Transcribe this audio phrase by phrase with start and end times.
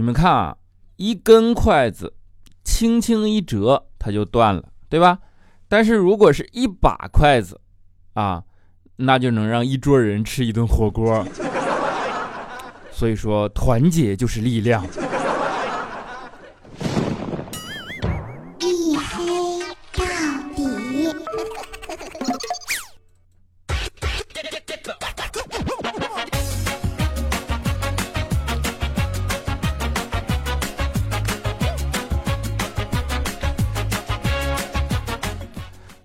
[0.00, 0.56] 你们看啊，
[0.96, 2.14] 一根筷子
[2.64, 5.18] 轻轻一折，它就断了，对吧？
[5.68, 7.60] 但是如果是一把筷子
[8.14, 8.42] 啊，
[8.96, 11.22] 那就能让一桌人吃一顿火锅。
[12.90, 14.82] 所以说，团结就是力量。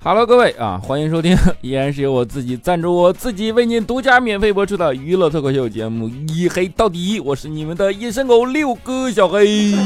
[0.08, 9.74] Hello，各位啊，欢迎收听， 依然是由我自己赞助我自己为您独家免费播出的娱乐脱口秀节目《一黑到底》，我是你们的隐身狗六哥小黑。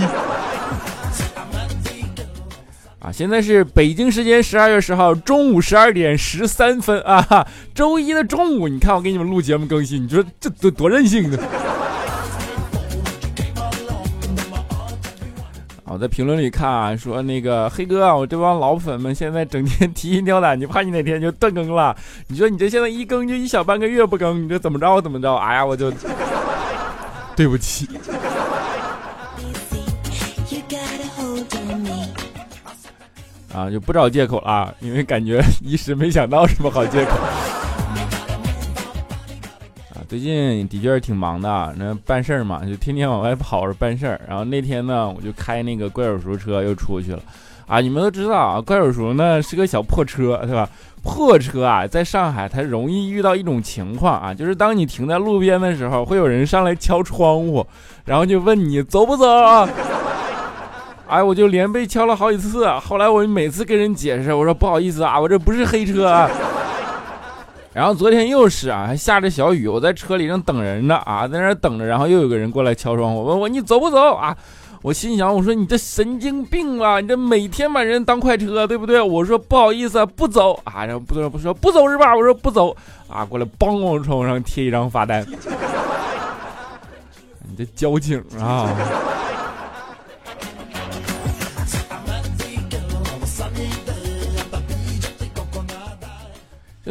[3.00, 11.38] 啊，现在是北京时间十二月十号中午十二点十三分啊，周一的中午，你看我给你们录节目更新，你说这多多任性呢？
[15.99, 21.95] 在评论里看啊，说那个黑哥啊，我这帮老粉们现在整天 提心吊胆，你怕你哪天就断更了？
[22.28, 25.36] 你说你这现在一更就一小半个月不更，你这怎么着怎么着？
[25.36, 25.92] 哎呀，我就
[27.36, 27.88] 对不起
[33.53, 37.17] 啊，就不找借口了，因为感觉一时没想到什么好借口。
[40.09, 44.19] 最近的确是挺忙的，那办事儿嘛，就天天往外跑着办事儿。
[44.27, 47.19] 然后那天呢，我就开那个怪手叔车又出去了。
[47.67, 50.67] 啊，你们都知道啊，怪手叔呢是个小破车，对吧？
[51.03, 57.63] 破车啊，在上海它容易遇到一种情况啊，就是当你停在路边的时候，会有人上来敲窗户，
[58.05, 59.69] 然后就问你走不走啊？
[61.05, 62.67] 哎，我就连被敲了好几次。
[62.80, 66.07] 后来我每次跟人解释，我说不好意思啊，我这不是黑车。
[66.07, 66.27] 啊。
[67.72, 74.36] 然后昨天又是啊，还下着小雨，我在车里正等人呢啊，在那等着，然后又有个人过来敲窗户，问我你走不走啊？
[74.81, 79.02] 我心想，我说你这神经病啊，你这每天把人当快车，对不对？
[79.02, 82.16] 我说不好意思，不走啊，然后不说不说不走是吧？
[82.16, 82.76] 我说不走
[83.08, 85.26] 啊，过来梆往窗户上贴一张罚单，
[87.43, 88.67] 你这交警啊！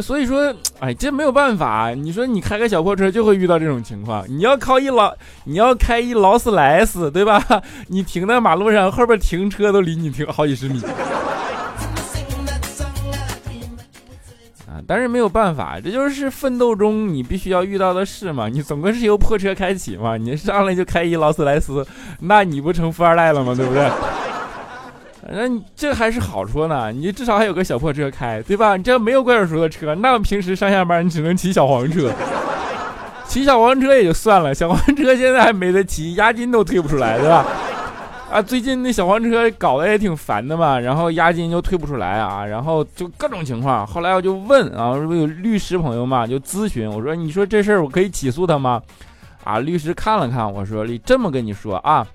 [0.00, 1.91] 所以说，哎，这没有办法。
[1.91, 4.25] 你说你开个小破车就会遇到这种情况。
[4.28, 5.12] 你要靠一劳，
[5.44, 7.42] 你要开一劳斯莱斯，对吧？
[7.88, 10.81] 你停在马路上，后边停车都离你停好几十米。
[14.66, 18.48] 啊，但是没有办法，这就是奋斗中你必须要遇到的事嘛。
[18.48, 20.16] 你总归是由破车开启嘛。
[20.16, 21.87] 你上来就开一劳斯莱斯，
[22.20, 23.54] 那你不成富二代了吗？
[23.54, 23.91] 对不对？
[25.30, 28.76] 那你这还是好说呢，你至少还有个小破车开，对吧？
[28.76, 32.10] 你这没有怪叔叔的车，那平时上下班你只能骑小黄车，
[33.28, 37.44] 骑小黄车也就算了，小黄车现在还没得骑，押金都退不出来，对吧？
[38.30, 43.86] 啊，最近那小黄车搞得也挺烦的嘛，然后押金就退不出来啊，然后就各种情况。
[43.86, 48.82] 后来我就问啊，有律师朋友嘛，就咨询我说，你说这事儿我可以起诉他吗？
[49.44, 52.06] 啊，律师看了看，我说，你这么跟你说啊。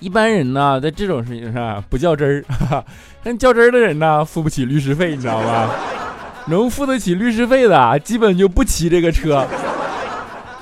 [0.00, 2.84] 一般人呢，在这种事情上不较真儿，
[3.22, 5.70] 但较真儿的人呢，付不起律师费，你知道吗？
[6.46, 9.46] 能付得起律师费的，基本就不骑这个车，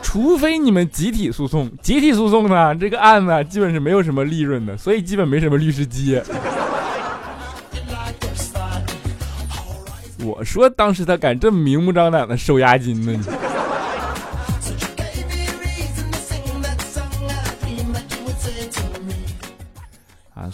[0.03, 1.71] 除非你们集体诉讼。
[1.81, 6.23] 集体诉讼呢，这个案子基本是没有什么利润的，所以基本没什么律师接。
[10.25, 13.13] 我说当时他敢这么明目张胆的收押金呢？
[13.13, 13.23] 你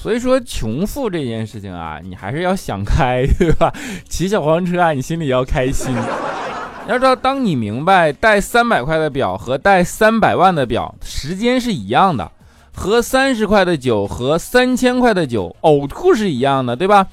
[0.03, 3.73] 所以说穷富这件事情啊，你还是要想开，对吧？
[4.11, 5.95] 骑小黄车啊，你心里要开心。
[6.89, 12.29] 要知道，当你明白带三百块的表和带三百万的表时间是一样的，
[12.75, 17.07] 喝三十块的酒和三千块的酒呕吐是一样的，对吧？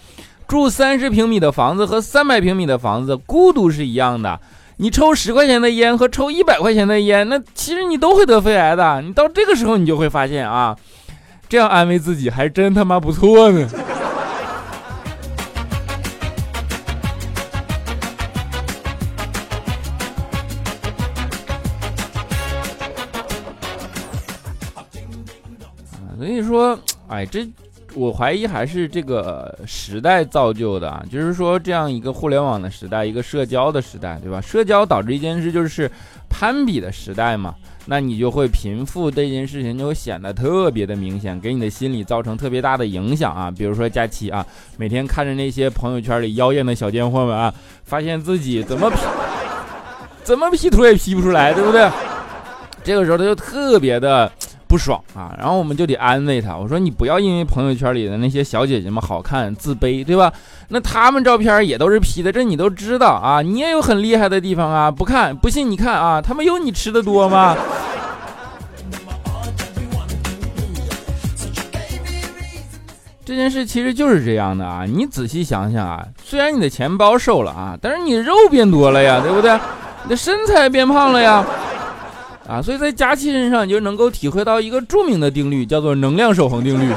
[0.48, 4.40] 住三十平米的房子和三百平米的房子孤独是一样的。
[4.78, 9.00] 你抽十块钱的烟和抽一百块钱的烟，那其实你都会得肺癌的。
[9.04, 10.76] 你到这个时候，你就会发现啊。
[11.50, 13.68] 这样安慰自己还真他妈不错呢。
[26.20, 26.78] 所以说，
[27.08, 27.50] 哎，这
[27.96, 34.40] 我怀疑还是这个时代造就的啊，就是说这样一个互联网的时代，一个社交的时代，对吧？
[34.40, 35.90] 社交导致一件事就是
[36.30, 37.56] 攀比的时代嘛。
[37.86, 43.50] 那你就会贫富这件事情就会显得特别的明显，给你的心理造成特别大的影响啊。
[43.50, 44.46] 比如说佳琪啊，
[44.78, 47.52] 每天看着那些朋友圈里妖艳的小贱货们啊，
[47.84, 48.98] 发现自己怎么 P
[50.24, 51.90] 怎么 P 图也 P 不出来，对不对？
[52.84, 54.32] 这个时候他就特别的
[54.70, 60.32] 不爽啊，然后我们就得安慰他，我说你不要因为朋友圈里的那些小姐姐们好看自卑，对吧？
[60.68, 67.58] 那他们照片也都是 P 的，这你都知道啊，你也有很厉害的地方啊，不看不信你看啊，他们有你吃的多吗？
[73.26, 79.60] 这件事其实就是这样的啊，你仔细想想啊，虽然你的钱包瘦了啊，但是你肉变多了呀，对不对？
[80.04, 81.46] 你的身材变胖了呀，
[82.50, 86.92] 啊，所以在佳期身上你就能够体会到一个著名的定律，叫做能量守恒定律。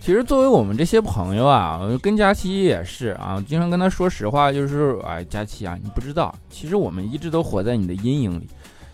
[0.00, 8.48] 其实作为我们这些朋友啊，跟佳琪也是啊，经常跟他说实话，就是哎，佳琪啊，你不知道，其实我们一直都活在你的阴影里。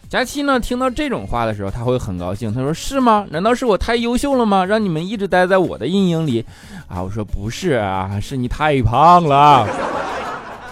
[0.08, 2.55] 佳期呢，听到这种话的时候，他会很高兴。
[2.55, 3.26] 他说：“是吗？
[3.31, 4.64] 难道是我太优秀了吗？
[4.64, 6.44] 让你们一直待在我的阴影里？”
[6.87, 9.67] 啊，我说不是啊，是你太胖了，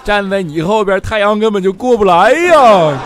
[0.04, 3.00] 站在你后边，太阳根本就过不来呀。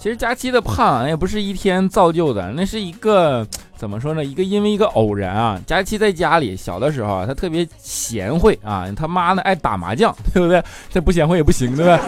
[0.00, 3.46] 其实佳期的胖也不是一天造就的，那是一个
[3.76, 4.24] 怎么说呢？
[4.24, 5.60] 一个因为一个偶然啊。
[5.66, 10.62] 佳琪在家里小的时候啊，他特别贤惠啊，他妈呢爱打麻将， 对不对？
[10.90, 11.98] 这不贤惠也不行，对不对？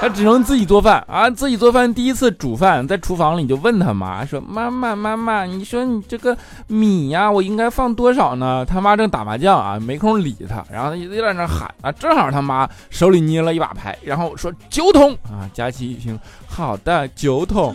[0.00, 1.92] 他只能自己做饭啊，自己做饭。
[1.92, 6.38] 第一次煮饭在厨房里就问他妈说：“妈妈，妈妈，你说你这个
[6.68, 11.90] 米呀，我应该放多少呢？”他妈正打麻将啊，没空理他，然后他就在那喊啊。
[11.90, 16.16] 正好他妈手里捏了一把牌，然后说：“九桶啊！”佳琪一听，
[16.46, 17.74] 好的，九桶。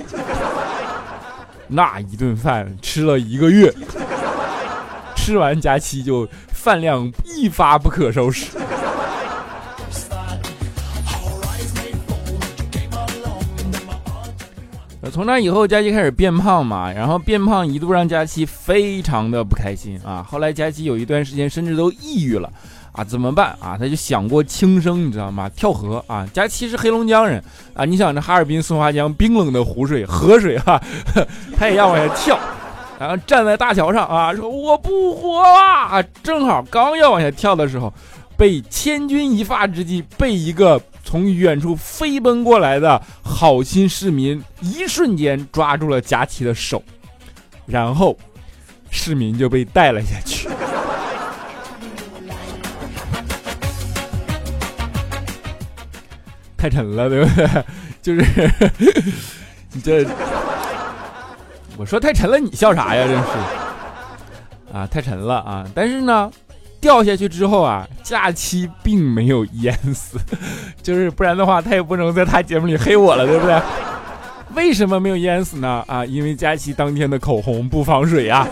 [1.73, 3.73] 那一顿饭吃了一个月，
[5.15, 8.47] 吃完佳期就饭量一发不可收拾。
[15.11, 20.25] 从那以后，佳期开始变胖嘛，然后变胖一度让佳期非常的不开心啊。
[20.27, 22.51] 后来佳期有一段时间甚至都抑郁了
[22.93, 23.77] 啊，怎么办啊？
[23.77, 25.49] 他就想过轻生，你知道吗？
[25.55, 26.25] 跳河啊！
[26.33, 27.43] 佳期是黑龙江人
[27.73, 30.81] 啊，你想这哈尔滨松花江冰冷的湖水、河水哈，
[31.57, 32.39] 他也要往下跳，
[32.97, 36.01] 然后站在大桥上啊，说我不活了。
[36.23, 37.93] 正好刚要往下跳的时候，
[38.37, 40.81] 被千钧一发之际被一个。
[41.05, 46.81] 从远处飞奔过来的好心市民，一瞬间抓住了佳琪的手，
[47.67, 48.17] 然后
[48.89, 50.47] 市民就被带了下去。
[56.63, 57.45] 太沉了，对不对？
[58.01, 58.21] 就是
[59.73, 60.05] 你这，
[61.75, 63.05] 我说太沉了，你笑啥呀？
[63.05, 63.23] 真是
[64.71, 65.65] 啊，太沉了啊！
[65.75, 66.31] 但是呢。
[66.79, 70.17] 掉下去之后啊，假期并没有淹死，
[70.83, 73.57] 就是不然的话，他也不能在他节目里黑我了，对不对？
[74.53, 75.81] 为什么没有淹死呢？
[75.87, 78.45] 啊，因为佳期当天的口红不防水啊，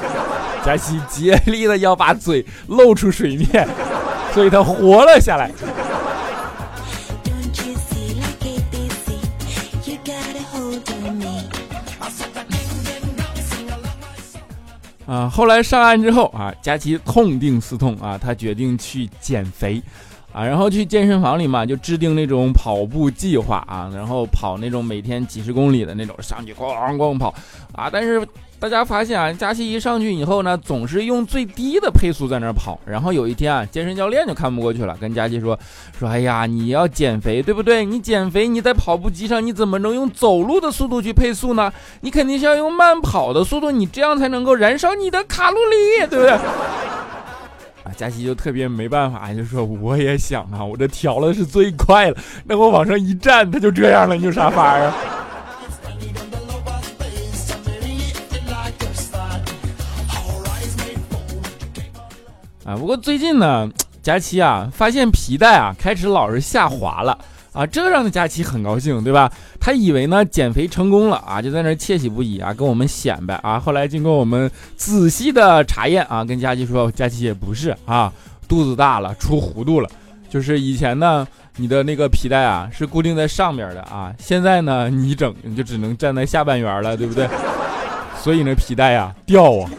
[0.65, 3.67] 佳期竭力的要把嘴露出水面，
[4.33, 5.51] 所以他活了下来。
[15.11, 19.83] 啊，后来上岸之后啊，佳琪痛定思痛啊，他决定去减肥，
[20.33, 27.33] 啊，然后去健身房里嘛，就制定那种跑步计划啊，然后跑那种每天几十公里的那种，上去咣咣跑，
[27.73, 28.25] 啊，但是。
[28.61, 32.79] 大家发现啊，佳琪一上去以后呢，总是用最低的配速在那儿跑。
[32.85, 35.57] 然后有一天啊，健身教练就看不过去了，跟佳琪说
[35.97, 37.83] ：“说哎呀，你要减肥对不对？
[37.83, 41.73] 你减肥你在跑步机上你怎么能用走路的速度去配速呢？
[42.01, 46.37] 你肯定是要用慢跑的速度，你这样才能够燃烧你的卡路里，对不对？”
[47.83, 54.95] 啊，佳琪就特别没办法，就说：“我也想啊，我这调的是最快了，那我往上一站，它就这样了，你有啥法啊？”
[62.63, 63.67] 啊，不过最近呢，
[64.03, 67.17] 佳琪啊发现皮带啊开始老是下滑了
[67.51, 69.31] 啊，这让佳琪很高兴，对吧？
[69.63, 73.59] 他以为呢减肥成功了啊，就在那窃喜不已啊，跟我们显摆啊。
[73.59, 78.11] 后来经过我们仔细的查验啊，跟佳琪说，佳琪也不是啊，
[78.47, 79.87] 肚子大了，出弧度了。
[80.27, 81.27] 就是以前呢，
[81.57, 87.29] 你的那个皮带啊是固定在上面的啊，现在呢你整你就只能站在下半圆了，对不对？
[88.17, 89.69] 所以呢皮带呀掉啊。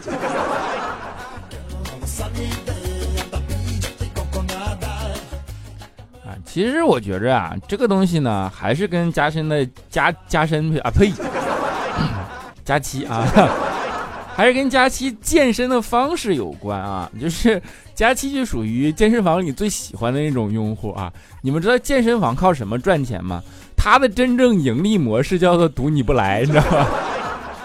[6.53, 11.11] 其实我觉着啊，这个东西呢，还是跟加深的加加深啊呸，
[12.63, 13.25] 加期啊，
[14.37, 17.09] 还是跟佳期健身的方式有关啊。
[17.19, 17.59] 就是
[17.95, 21.11] 佳期就属于健身房里最喜欢的那种用户啊。
[21.41, 23.41] 你们知道健身房靠什么赚钱吗？
[23.75, 26.87] 他的真正盈利模式叫做赌你不来，你知道吗？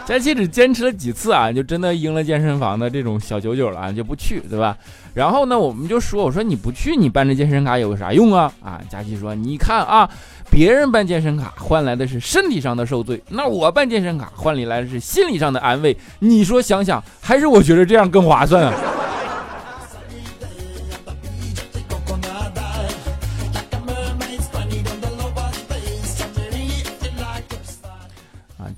[0.08, 4.74] 佳琪只坚持了几次啊，就真的应了健身房的这种小九九了，啊就不去，对吧？
[5.12, 8.50] 然后呢，我们就说，我说你不去，你办这健身卡有啥用啊？
[8.64, 10.08] 啊，佳琪说，你看啊，
[10.50, 15.94] 别人办健身卡换来的是身体上的受罪，那我办健身卡换来的是心理上的安慰。
[16.20, 18.72] 你说想想，还是我觉得这样更划算啊。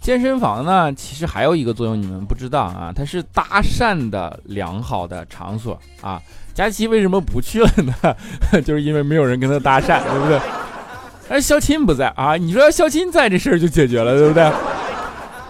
[0.01, 6.21] 健身房呢，其实还有一个作用，你们不知道啊，它是搭讪的良好的场所啊。
[6.55, 8.17] 佳琪为什么不去了呢？
[8.65, 10.41] 就是因为没有人跟他搭讪，对不对？
[11.29, 14.51] 但是肖钦不在啊，你说肖钦在，这事儿就解决了，对不对？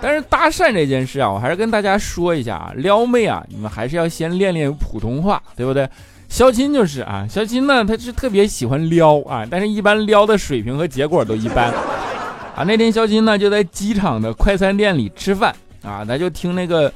[0.03, 5.89] 但是搭讪这件事啊，我还是跟大家说一下啊，撩妹啊，你们还是要先练练普通话，对不对？
[6.29, 11.73] 肖钦就是啊，肖钦呢，他是特别喜欢撩啊，但是一般撩的水平和结果都一般。
[12.55, 16.93] 啊，那天肖钦呢就在机场的快餐店里吃饭啊，他就听那个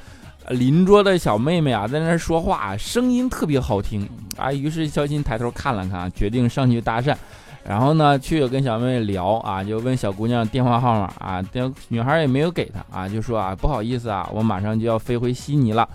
[0.49, 4.07] 邻桌的小妹妹啊在那说话，声音特别好听
[4.37, 4.53] 啊。
[4.53, 7.17] 于是肖钦抬头看了看，决定上去搭讪，
[7.67, 11.43] 然后呢去跟小妹妹聊啊，就问小姑娘电话号码啊，
[11.89, 15.89] 女孩也没有给他啊，就说啊不好意思啊，我马上就要飞回悉尼了。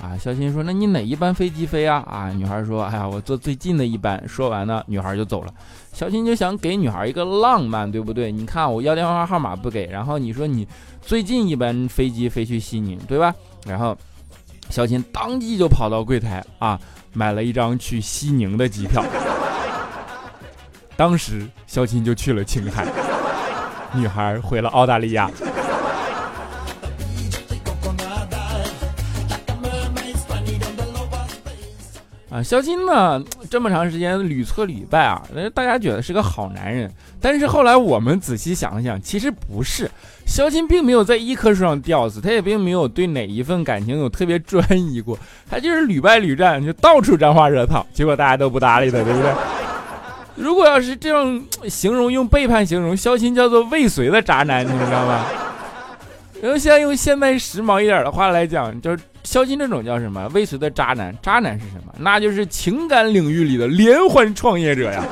[0.00, 5.52] 啊，肖钦说：“那你哪一班飞机飞啊？”啊，女孩说：“哎呀，我坐最近的一班。”说完呢，女孩就走了。
[5.92, 8.30] 肖钦就想给女孩一个浪漫，对不对？
[8.30, 10.66] 你看我要电话号码不给，然后你说你
[11.02, 13.34] 最近一班飞机飞去西宁，对吧？
[13.66, 13.96] 然后
[14.70, 16.78] 肖钦当即就跑到柜台啊，
[17.12, 19.04] 买了一张去西宁的机票。
[20.96, 22.86] 当时肖钦就去了青海，
[23.92, 25.28] 女孩回了澳大利亚。
[32.42, 35.22] 肖钦呢，这么长时间屡挫屡败啊，
[35.54, 36.90] 大家觉得是个好男人。
[37.20, 39.90] 但是后来我们仔细想想，其实不是，
[40.26, 45.18] 肖钦并没有在一棵树上吊死，他也并没有对哪一份感情有特别专一过，
[45.50, 49.32] 他就是屡败屡战，就到处沾花惹草，结果大家都不搭理他，对不对？
[50.36, 55.24] 如果要是这样形容，用背叛形容，肖钦叫做未遂的渣男，你知道吗？
[56.40, 58.98] 然后现在用现代时髦一点的话来讲，就是。
[59.28, 60.26] 肖金这种叫什么？
[60.32, 61.92] 未遂的渣男，渣男是什么？
[61.98, 65.04] 那就是情感领域里的连环创业者呀。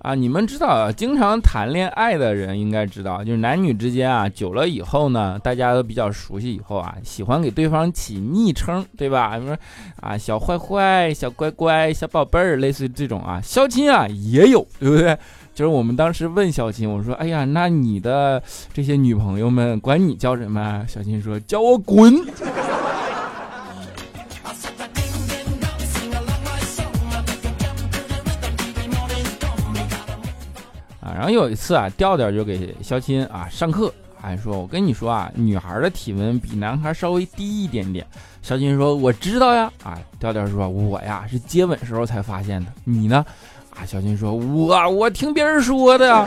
[0.00, 9.38] 啊，你们知道，啊，经常谈恋爱的人应该知道，就是男女之间啊，久了以后呢，大家都比较熟悉以后啊，喜欢给对方起昵称，对吧？
[9.38, 9.58] 比如说
[10.00, 13.40] 啊，小坏坏、小乖乖、小宝贝儿，类似于这种啊。
[13.42, 15.18] 肖金啊也有，对不对？
[15.58, 18.40] 就是我们当时问小琴，我说：“哎呀，那你的
[18.72, 22.14] 这些女朋友们管你叫什么？”小琴说：“叫我滚。
[31.02, 38.06] ”啊，然后有一次啊，调调就给肖钦啊上课，还说：“我跟你说啊，女孩的体温比男孩稍微低一点点。”
[38.42, 43.26] 肖钦说：“我知道呀。”啊，调调说：“我呀是接吻时候才发现的，你呢？”
[43.80, 46.26] 啊，小金说：“我我听别人说的。”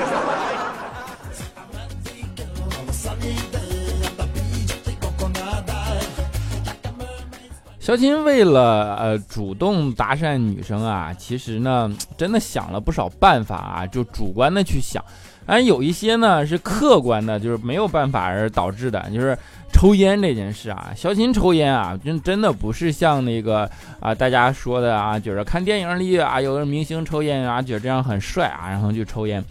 [7.78, 15.04] 小金为了呃主动搭讪女生啊，其实呢真的想了不少办法啊，就主观的去想，
[15.46, 19.38] 而有一些呢是客观的，就是没有办法而导致的，就是。
[19.72, 29.44] 抽烟这件事啊，肖钦抽烟啊，真真的不是像那个啊大家说的啊，觉得看电影里啊，有的明星抽烟啊，觉得这样很帅啊，然后就抽烟。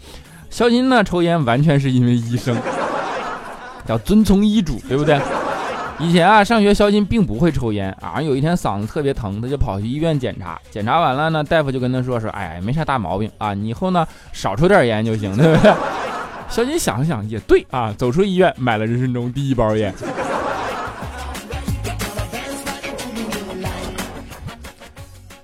[0.49, 2.57] 肖钦呢抽烟完全是因为医生
[3.87, 5.19] 要遵从医嘱，对不对？
[5.99, 15.71] 以前啊上学，肖金并不会抽烟啊，有一天嗓子特别疼，他就跑去医院检查，检查完了呢，大夫就跟他说说，哎，没啥大毛病啊，你以后呢少抽点烟就行，对不对？
[16.51, 19.93] 小金想了想，也对啊，走出医院，买了人生中第一包烟。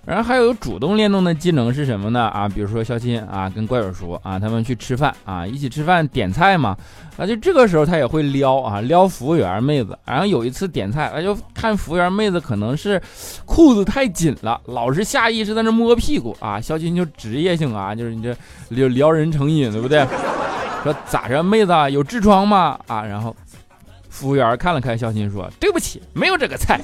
[0.05, 2.21] 然后还有主动联动的技能是什么呢？
[2.27, 6.77] 啊，比如说肖钦啊，跟怪友说啊，他们去吃饭啊，一起吃饭点菜嘛，
[7.17, 9.97] 啊，就这个时候他也会撩啊，撩服务员妹子。
[10.05, 13.01] 然后有一次点菜，啊，就看服务员妹子可能是
[13.45, 18.35] 裤子太紧了，老是下意识在那摸屁股啊，肖钦就职业性啊，就是你这
[18.69, 20.05] 撩撩人成瘾，对不对？
[20.83, 22.79] 说咋着，妹子有痔疮吗？
[22.87, 23.35] 啊，然后
[24.09, 26.79] 服务员看了看小新，说：“对不起，没有这个菜。”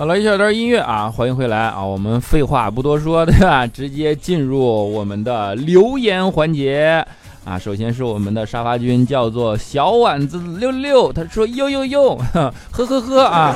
[0.00, 1.84] 好了，一小段音乐啊，欢迎回来啊！
[1.84, 3.66] 我们废话不多说，对吧？
[3.68, 7.04] 直接进入我们的留言环节
[7.44, 7.58] 啊！
[7.58, 13.54] 首先是我们的沙发君，叫做小丸子六六，他说呦呦呦，呵呵呵啊，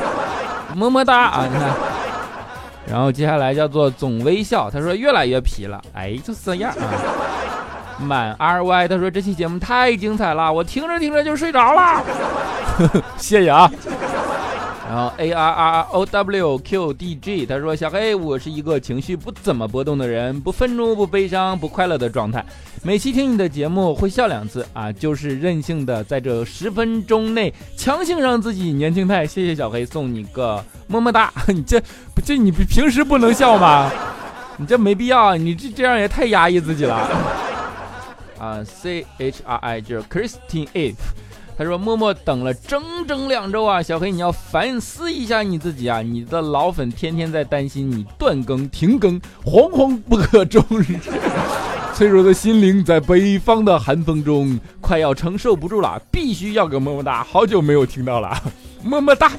[0.77, 1.49] 么么哒啊！
[1.51, 1.71] 你看，
[2.93, 6.93] 然后接下来叫做总微笑，他说越来越皮了，哎，就这样啊。
[7.99, 12.05] 满 R Y，他说这期节目太精彩了，我听着听着就睡着了，
[13.17, 13.71] 谢谢啊。
[14.95, 22.47] 然后 A R R O W Q D G，他说：“小黑，我是一个情绪不怎么波动的人，不愤怒、不悲伤、不快乐的状态。
[22.85, 29.27] 每期听你的节目会笑两次啊，就是任性的在这十分钟内强行让自己年轻态。
[29.27, 31.33] 谢谢小黑，送你个么么哒。
[31.51, 31.81] 你这
[32.15, 33.91] 不这你平时不能笑吗？
[34.59, 36.95] 你这没必要，你这这样也太压抑自己了。
[38.39, 40.95] 啊，C H R I 就是 Christine If。”
[41.57, 46.03] 他说：“默默等了整整两周啊，小黑，你要反思一下你自己啊！
[46.03, 50.99] 你的老粉天天在担心你断更、停更，惶惶不可终日。
[51.95, 57.23] 脆弱的心灵在北方的寒风中快要承受不住了，必须要个么么哒！
[57.23, 58.37] 好久没有听到了，
[58.83, 59.31] 么么哒！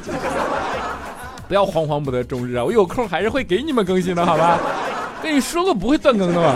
[1.49, 2.63] 不要惶惶不得终日啊！
[2.63, 4.57] 我有空还是会给你们更新的，好吧？
[5.21, 6.55] 跟你说过不会断更的吗？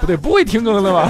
[0.00, 1.08] 不对，不会停更的吗？”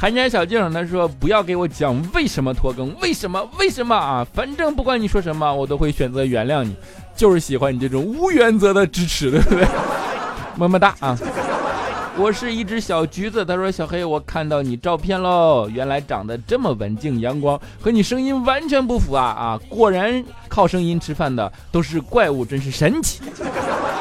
[0.00, 3.44] 寒山小静他说：“不要给我讲为什么拖更，为什么？
[3.58, 4.24] 为什么啊？
[4.32, 6.76] 反正不管你说什么，我都会选择原谅你。
[7.16, 9.66] 就是喜欢你这种无原则的支持，对不对？
[10.54, 11.18] 么么哒啊！
[12.16, 13.44] 我是一只小橘子。
[13.44, 19.60] 他说：小黑，我看到你照片喽，原来长得这么文静阳光，和你声音完全不符啊啊！
[19.68, 23.20] 果然靠声音吃饭的都是怪物，真是神奇。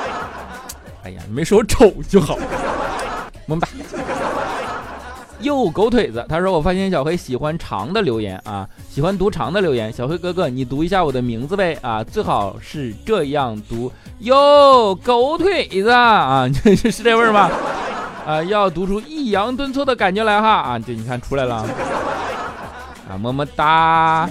[1.03, 2.37] 哎呀，没说丑就好，
[3.47, 3.67] 么么哒。”
[5.41, 9.91] 哟狗腿子，他说我发现小黑喜欢长的留言啊，喜欢读长的留言。
[9.91, 17.51] 小黑哥哥，你读一下我的名字呗啊，最好是这样读哟，狗腿子啊，这 是这味儿吗？
[18.25, 21.65] 啊，要读出抑扬顿挫的感觉来哈啊，这你看出来了
[23.07, 24.29] 啊，么么哒。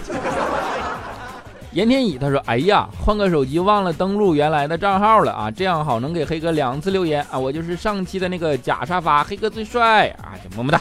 [1.76, 7.38] 严天乙他说：“哎呀，换个手机忘了登录原来的账号了啊，这样好能给黑哥两次留言啊。
[7.38, 10.80] 我就是上期的那个假沙发，黑哥最帅啊，就么么哒。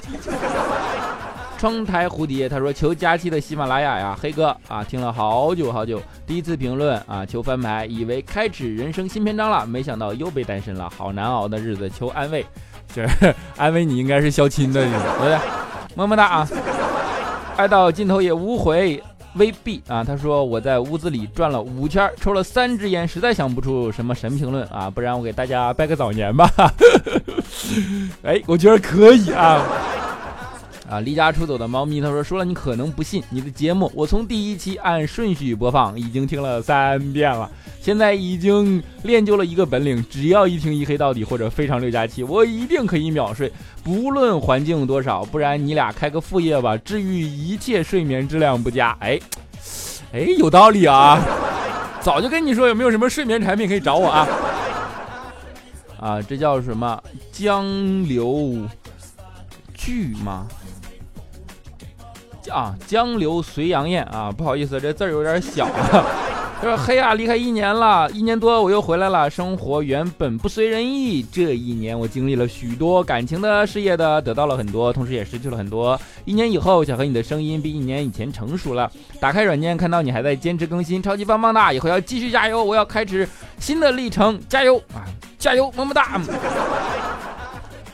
[1.59, 12.45] ”窗台蝴蝶他说：“求佳期的喜马拉雅呀，黑哥啊，听了好久好久，第一次评论啊，求翻牌，以为开始人生新篇章了，没想到又被单身了，好难熬的日子，求安慰，
[12.95, 15.37] 就是安慰你应该是相亲的，对不对？
[15.93, 16.47] 么么哒啊，
[17.57, 19.03] 爱到尽头也无悔。”
[19.37, 26.49] VB 啊，他说我在屋子里转了五圈，抽了三支烟，实在想不出什么神评论啊，不然我给大家拜个早年吧。
[28.23, 29.61] 哎，我觉得可以啊。
[30.87, 37.49] 啊，离家出走的猫咪，他说说了你可能不信，你的节目我从第一期按顺序播放，已经听了三遍了，
[37.81, 43.51] 现在已经练就了一个本领，只要一听一黑到底或者非常六加七，我一定可以秒睡，
[43.83, 48.95] 不论环境多少，不然你俩开个副业吧，治愈一切睡眠质量不佳。
[48.99, 49.19] 哎，
[50.13, 51.19] 哎，有道理啊，
[51.99, 54.27] 早就跟你说有没有什么睡眠产品可以找我啊？
[55.99, 57.65] 啊，这叫什么江
[58.07, 58.55] 流
[59.73, 60.47] 剧吗？
[62.51, 66.05] 啊，江流随杨燕啊，不好意思，这字儿有点小啊。
[66.61, 69.29] 他说：“黑啊，离开一年了，一年多我又回来了。
[69.29, 75.99] 生活原本不随人意，这一年我经历了许多，感情的、事业的，得到了很多，同时也失去了很多。
[76.23, 78.89] 一年以后，小黑你的声音比一年以前成熟了。
[79.19, 81.73] 打开软件，看到你还在坚持更新，超级棒棒的！
[81.73, 83.27] 以后要继续加油，我要开始
[83.59, 85.03] 新的历程，加油啊，
[85.37, 86.19] 加油，么么哒。”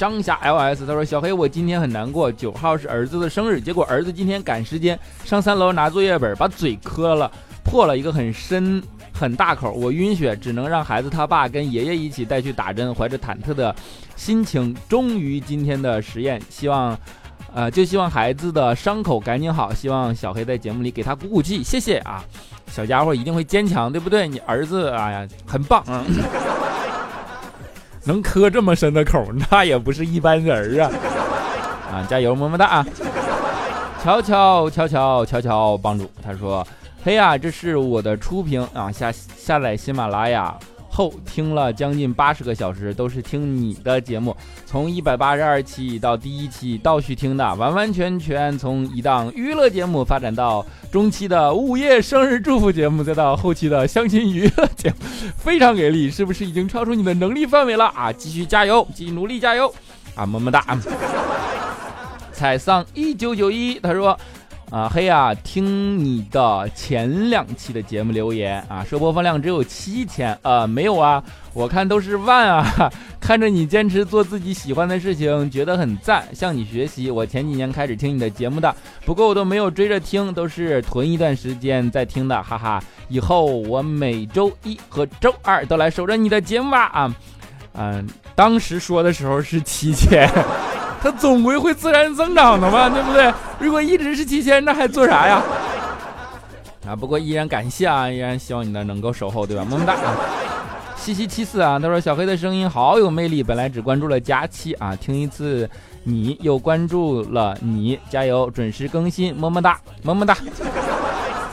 [0.01, 7.31] 张霞 ls 他说：“小黑，我今天很难过，九号是儿子的生日，结果儿子今天赶时间上三楼拿作业本，把嘴磕了，
[7.63, 8.81] 破了一个很深
[9.13, 13.75] 很大口，我晕血，只能让孩子他爸跟爷爷一起带去打针，怀着忐忑的
[14.15, 16.97] 心情，终于今天的实验，希望，
[17.53, 22.25] 呃，就希望孩子的伤口赶紧好，希望小黑在节目里给他鼓鼓气，谢谢啊，
[22.71, 24.27] 小家伙一定会坚强，对不对？
[24.27, 26.03] 你儿子，哎呀，很棒啊。”
[28.03, 30.91] 能磕这么深的口，那也不是一般人啊！
[31.91, 32.85] 啊，加油，么么哒啊！
[34.03, 36.65] 乔乔乔乔乔乔帮主，他说
[37.03, 40.57] ：“嘿呀，这是我的初评啊，下下载喜马拉雅。”
[40.93, 54.95] 后听了将近八十个小时，都是听你的节目，从一百八十二期到第一期倒序听的，完完全全从一档娱乐节目发展到中期的午夜生日祝福节目，再到后期的相亲娱乐节目，
[55.37, 58.11] 非常给力，是不是已经超出你的能力范围了啊？
[58.11, 59.73] 继续加油，继续努力加油
[60.15, 60.25] 啊！
[60.25, 60.61] 么么哒。
[62.33, 64.19] 彩桑一九九一，他说。
[64.71, 71.21] 啊，嘿呀，听你的前两期的节目留言啊，说播放量只有七千啊，没有啊，
[71.53, 72.89] 我看都是万啊。
[73.19, 77.11] 看着你坚持做自己喜欢的事情，觉得很赞，向你学习。
[77.11, 78.73] 我前几年开始听你的节目的，
[79.05, 82.81] 不过我都没有追着听，都是囤一段时间再听的，哈哈。
[83.09, 87.15] 以后我每周一和周二都来守着你的节目吧啊，
[87.73, 90.29] 嗯，当时说的时候是七千。
[91.01, 93.33] 它总归会自然增长的嘛，对不对？
[93.59, 95.41] 如果一直是七千，那还做啥呀？
[96.87, 99.65] 啊，不过依然感谢啊，依然希望你呢能够守候，对吧？
[99.67, 99.93] 么么哒！
[99.93, 100.15] 啊！
[100.95, 105.67] 七七七四啊，他说小黑的声音好有魅力，本来只关注了佳期啊，听一次
[106.03, 110.37] 你又关注了你，加油，准时更新，么么哒，么么哒。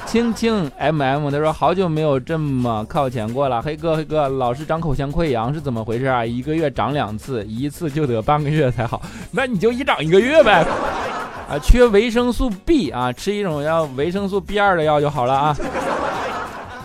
[0.08, 3.60] 青青 M M，他说好久没有这么靠前过了。
[3.60, 6.24] 黑哥，黑哥，老是长口腔溃疡是怎么回事啊？
[6.24, 9.02] 一个月长两次，一次就得半个月才好。
[9.30, 10.64] 那你就一长一个月呗。
[11.46, 15.54] 啊，缺维生素 B 啊，吃一种叫维生素 B 二的药就好了啊。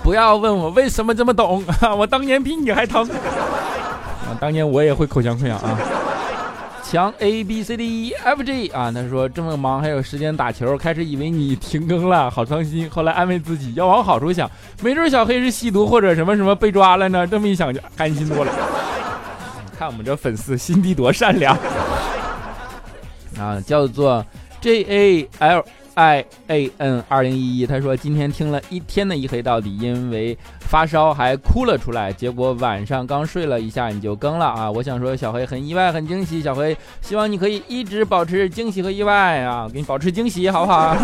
[0.04, 3.10] 不要问我为什么这么懂啊，我当年比你还疼。
[3.10, 5.80] 啊，当年我也会口腔溃疡啊。
[6.94, 12.88] 强 A B C D E F G 啊，他说这么忙还有时间打球，开始以为你停更了，好伤心。
[12.88, 14.48] 后来安慰自己要往好处想，
[14.84, 17.26] 没准小黑是吸毒或者什么什么被抓了呢。
[17.26, 18.54] 这么一想就安心多了。
[19.76, 21.58] 看我们这粉丝心地多善良
[23.40, 24.24] 啊，叫做
[24.62, 25.66] J A L。
[25.96, 34.72] I a n 二零一一，他说今天听了一天的一黑到底，因为发烧还哭了出来，结果晚上刚睡了一下你就更了啊！
[34.72, 40.96] 我想说小黑很意外很惊喜，小黑希望你可以一直保持惊喜和意外啊，给你保持惊喜好不好？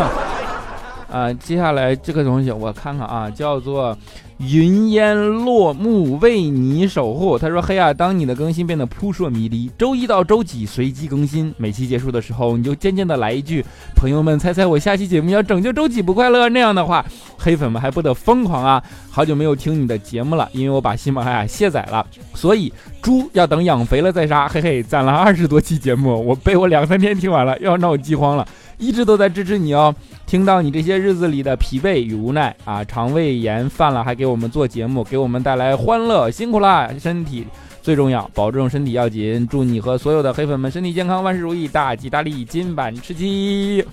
[1.11, 3.97] 啊，接下来这个东西我看看啊，叫做。
[4.39, 7.37] 云烟落幕，为你守护。
[7.37, 13.65] 他说：“嘿呀，当你的更新变得扑朔迷离，周一到周几随机更新，每期结束的时候，你就渐渐的来一句：
[13.97, 16.47] 朋友们，猜猜我下期节目要拯救周几不快乐？
[16.47, 17.05] 那样的话，
[17.37, 18.81] 黑粉们还不得疯狂啊！
[19.11, 22.71] 好久没有听你的节目了，因为我把喜马拉雅卸载了，所以
[23.01, 24.47] 猪要等养肥了再杀。
[24.47, 28.47] 嘿嘿，攒了二十多期节目，我被我两三天听完了，要闹饥荒了。”
[28.79, 29.93] 一直都在支持你哦，
[30.25, 36.89] 听到你这些日子里的疲惫与无奈啊，肠胃炎犯了还给我们做节目，给我们带来欢乐，辛苦啦！
[36.97, 37.45] 身体
[37.81, 39.45] 最重要，保重身体要紧。
[39.47, 43.85] 祝你和所有的黑粉们身体健康，万事如意，大吉大利，金板吃鸡！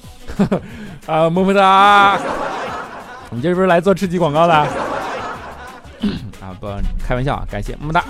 [1.07, 2.19] 啊，么么哒！
[3.31, 4.55] 你这是不是来做吃鸡广告的？
[6.41, 6.69] 啊，不，
[7.05, 8.05] 开玩笑，感谢么么哒。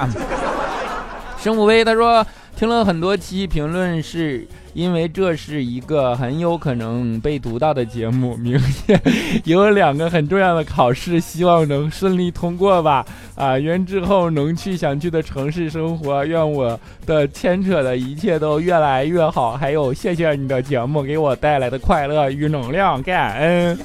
[1.43, 2.25] 生武威他说。
[2.59, 8.37] 听了很多期评论，是因为这是一个很有可能被读到的节目。
[8.37, 9.01] 明天
[9.45, 13.03] 有两个很重要的考试，希望能顺利通过吧。
[13.35, 19.57] 啊，愿之后能去想去的城市生活，愿我的牵扯的一切都越来越好。
[19.57, 23.79] 还有，谢谢你的节目给我带来的快乐与能量，感恩。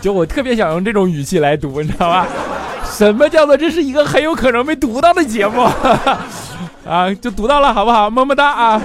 [0.00, 2.26] 就我特别想用这种语气来读，你知道吧？
[2.90, 5.62] 什么叫做这是一个很有可能被读到的节目？
[6.84, 8.10] 啊，就读到了，好不好？
[8.10, 8.82] 么么哒啊！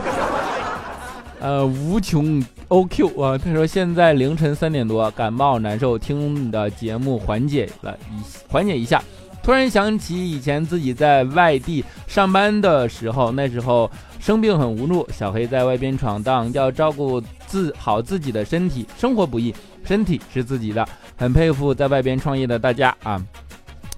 [1.39, 9.02] 呃，无穷 OQ 啊，他说现在凌晨三点多，感冒难受，听你的节目缓解了一缓解一下。
[9.41, 20.86] 突然想起以前自己在外地上班的时候，那时候生病很无助，小黑在外边闯荡，要照顾自好自己的身体，生活不易，身体是自己的，
[21.17, 23.19] 很佩服在外边创业的大家啊！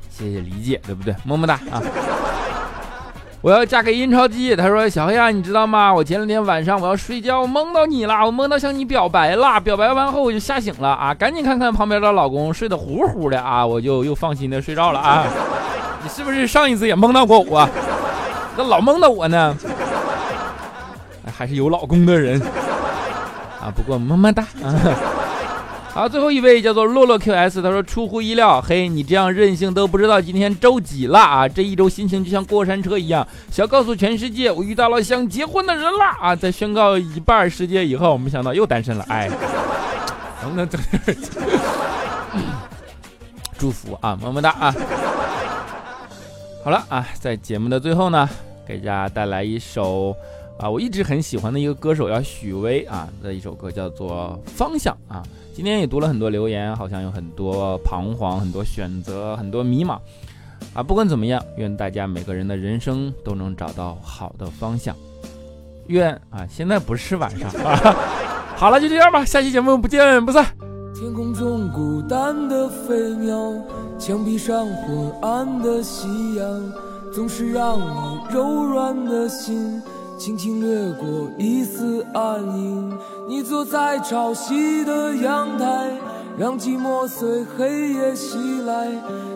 [0.09, 1.13] 谢谢理解，对不对？
[1.25, 1.81] 么么哒啊！
[3.41, 4.55] 我要嫁给印钞机。
[4.55, 5.91] 他说：“小黑啊，你知道吗？
[5.93, 8.23] 我前两天晚上我要睡觉，我梦到你了。
[8.25, 9.59] 我梦到向你表白了。
[9.59, 15.25] 表白完后我就吓醒了啊， 赶紧看看旁边的老公睡得呼呼的啊，我就又放心的睡着了啊。
[16.03, 17.67] 你是不是上一次也梦到过我？
[18.55, 19.57] 那老梦到我呢？
[21.35, 22.39] 还是有老公的人
[23.59, 23.73] 啊？
[23.75, 24.45] 不过么么哒。”
[25.93, 31.45] 好，最后一位叫做洛洛 QS，他说出乎意料，嘿，你这样任性都不知道今天周几了啊？
[31.45, 36.33] 这一周心情就像过山车一样，想告诉全世界，我遇到了想结婚的人了啊！
[36.33, 39.29] 在宣告一半世界以后，我没想到又单身了，哎，
[40.41, 41.17] 能不能整点？
[43.57, 44.73] 祝福啊，么么哒啊！
[46.63, 48.29] 好了啊，在节目的最后呢，
[48.65, 50.15] 给大家带来一首
[50.57, 55.21] 啊，我一直很喜欢的一个歌手，叫许巍啊的一首歌，叫做《方向》啊。
[55.53, 59.99] 今天也读了很多留言，好像有很多彷徨，很多选择，很多迷茫
[60.73, 60.81] 啊！
[60.81, 64.95] 不管怎么样，愿大家每个人的人生都能找到好的方向。
[65.87, 67.95] 愿啊，现在不是晚上啊。
[68.55, 70.45] 好了，就这样吧，下期节目不见不散。
[70.95, 73.53] 天空中孤单的飞鸟，
[73.99, 76.73] 墙壁上昏暗的夕阳，
[77.13, 79.81] 总是让你柔软的心。
[80.21, 82.95] 轻轻掠过一丝暗影。
[83.27, 85.97] 你坐在潮汐的阳台，
[86.37, 88.87] 让寂寞随黑夜袭来。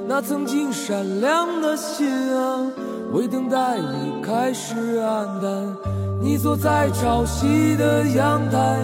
[0.08, 2.72] 那曾经闪亮的心啊，
[3.12, 5.76] 为等待你开始黯淡。
[6.22, 8.78] 你坐在潮汐的阳台，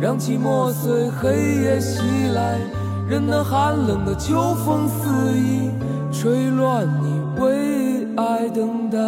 [0.00, 1.98] 让寂寞随黑夜袭
[2.36, 2.60] 来。
[3.08, 5.70] 任那寒冷的秋风肆意
[6.12, 8.98] 吹乱你为爱等待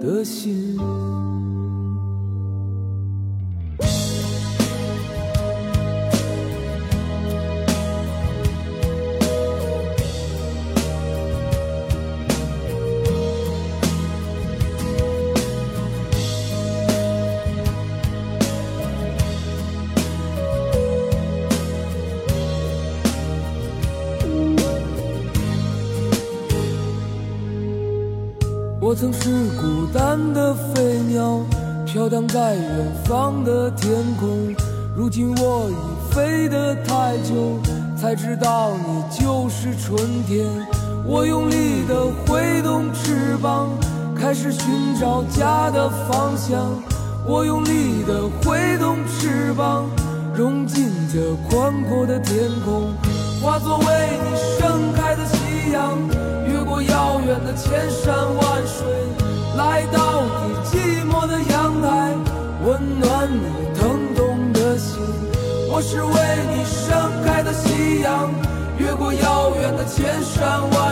[0.00, 0.78] 的心。
[28.90, 31.38] 我曾是孤单的飞鸟，
[31.86, 34.52] 飘荡在远方的天空。
[34.96, 37.60] 如今我已飞得太久，
[37.96, 40.44] 才知道你就是春天。
[41.06, 43.68] 我用力地挥动翅膀，
[44.12, 46.60] 开始寻找家的方向。
[47.24, 49.88] 我用力地挥动翅膀，
[50.34, 52.92] 融进这宽阔的天空，
[53.40, 56.19] 化作为你盛开的夕阳。
[57.30, 58.84] 远的千山万水，
[59.56, 62.12] 来到你寂寞的阳台，
[62.64, 64.98] 温暖你疼痛的心。
[65.70, 66.10] 我是为
[66.50, 68.34] 你盛开的夕阳，
[68.78, 70.89] 越过遥远的千山万